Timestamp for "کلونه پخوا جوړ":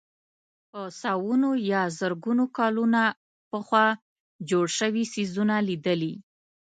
2.57-4.65